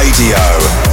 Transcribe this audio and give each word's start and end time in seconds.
Radio. 0.00 0.89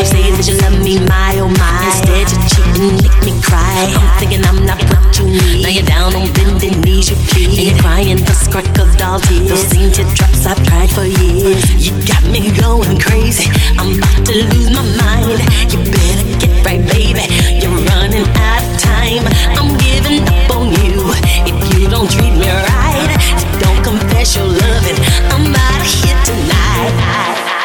You 0.00 0.06
say 0.06 0.32
that 0.32 0.48
you 0.48 0.56
love 0.64 0.80
me, 0.80 0.96
my 1.04 1.36
oh 1.44 1.52
my. 1.60 1.84
Instead, 1.92 2.24
you 2.32 2.40
cheat 2.48 2.72
and 2.80 2.96
make 3.04 3.20
me 3.20 3.36
cry. 3.44 3.84
I'm 3.92 4.08
thinking 4.16 4.40
I'm 4.48 4.64
not 4.64 4.80
what 4.88 5.12
you 5.20 5.28
need. 5.28 5.60
Now 5.60 5.68
you're 5.68 5.84
down 5.84 6.16
on 6.16 6.24
bending 6.32 6.80
knees, 6.80 7.12
you 7.12 7.16
plead. 7.28 7.52
And 7.52 7.68
you're 7.68 7.80
crying 7.84 8.16
the 8.16 8.32
crocodile 8.48 9.20
tears. 9.20 9.52
Those 9.52 9.68
same 9.68 9.92
teardrops 9.92 10.48
I've 10.48 10.56
cried 10.72 10.88
for 10.88 11.04
years. 11.04 11.60
You 11.84 11.92
got 12.08 12.24
me 12.32 12.48
going 12.56 12.96
crazy. 12.96 13.52
I'm 13.76 14.00
about 14.00 14.24
to 14.24 14.34
lose 14.56 14.72
my 14.72 14.80
mind. 15.04 15.36
You 15.68 15.78
better 15.84 16.24
get 16.40 16.52
right, 16.64 16.80
baby. 16.96 17.28
You're 17.60 17.76
running 17.92 18.24
out 18.24 18.64
of 18.64 18.72
time. 18.80 19.28
I'm 19.60 19.76
giving 19.84 20.24
up 20.24 20.48
on 20.56 20.72
you. 20.80 21.12
If 21.44 21.56
you 21.76 21.92
don't 21.92 22.08
treat 22.08 22.32
me 22.40 22.48
right, 22.48 23.12
don't 23.60 23.80
confess 23.84 24.32
your 24.32 24.48
loving. 24.48 24.96
I'm 25.28 25.52
out 25.52 25.80
of 25.84 25.92
here 25.92 26.16
tonight. 26.24 26.94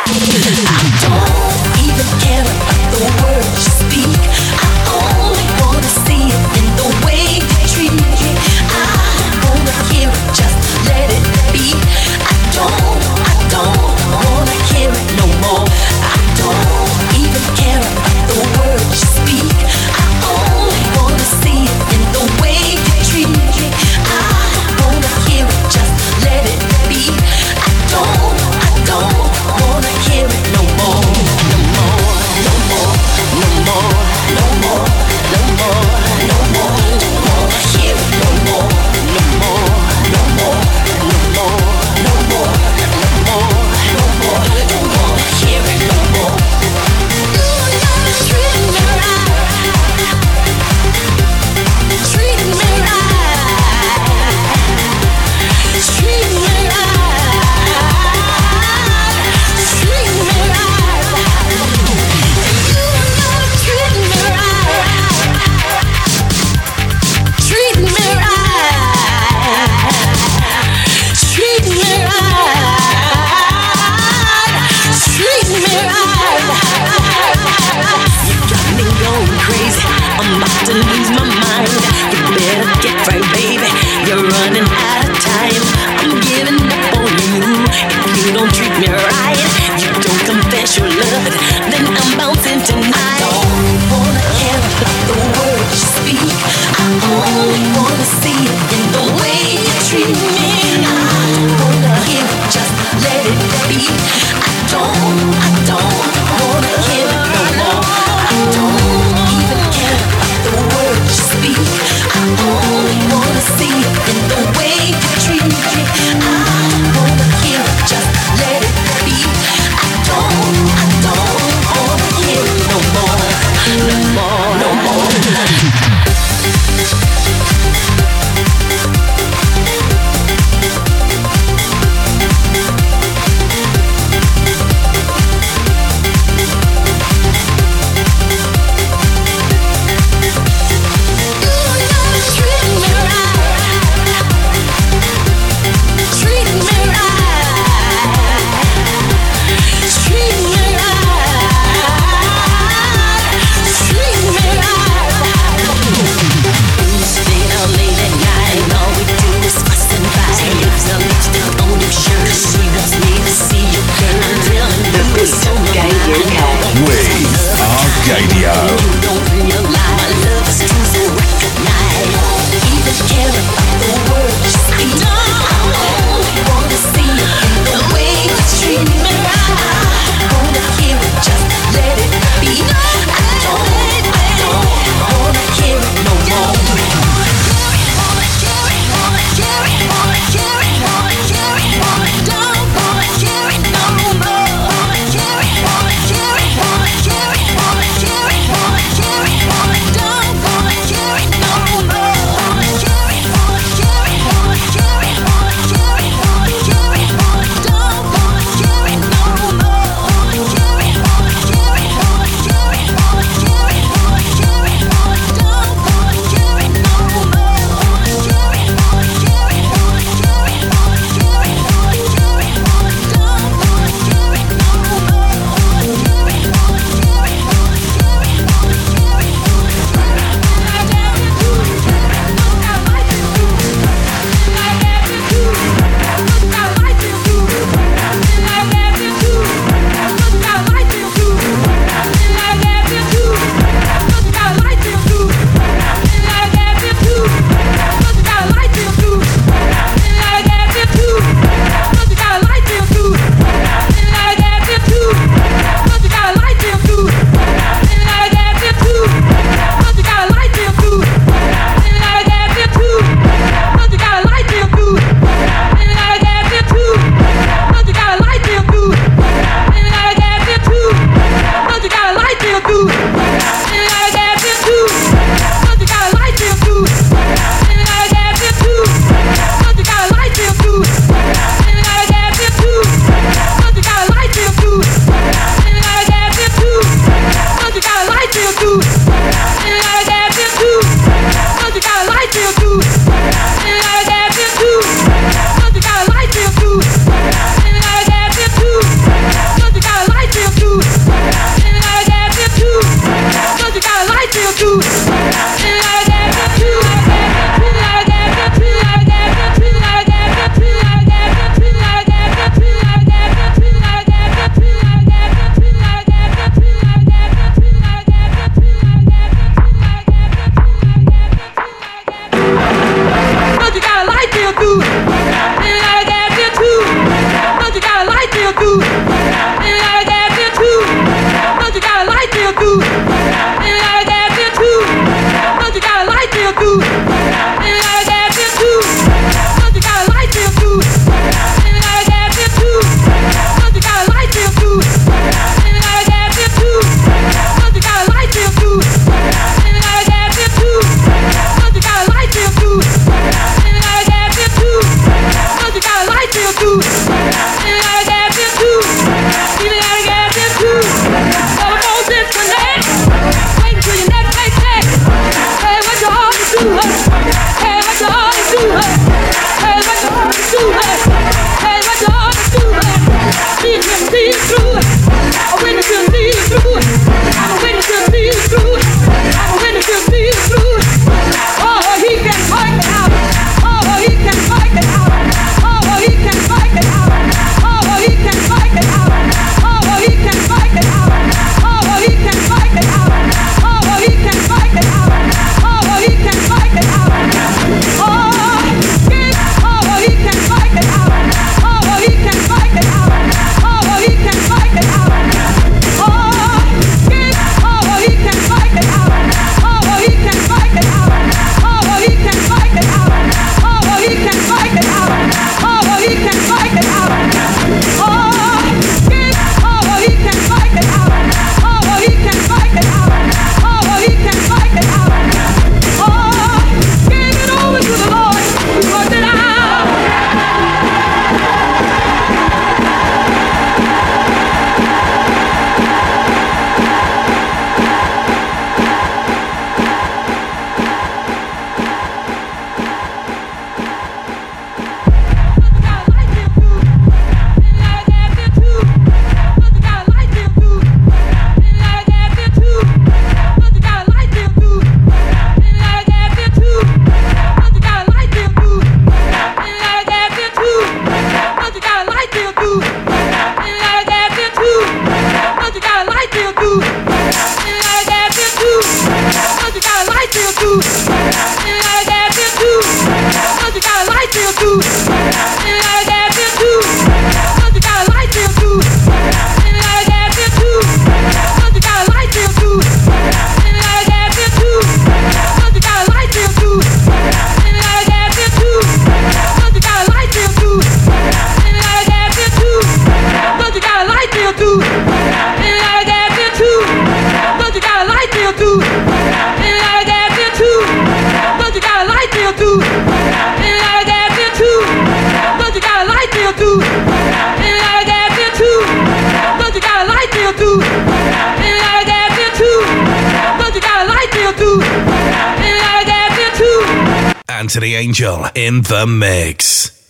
I 0.03 0.83
don't 0.99 1.24
even 1.97 2.74